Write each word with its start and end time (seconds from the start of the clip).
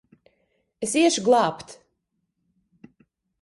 Es 0.87 0.93
iešu 1.01 1.21
glābt! 1.27 1.69